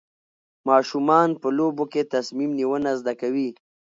[0.69, 3.49] ماشومان په لوبو کې تصمیم نیونه زده کوي.